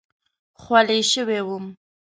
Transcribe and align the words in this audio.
خولې 0.61 0.99
شوی 1.11 1.39
وم. 1.47 1.65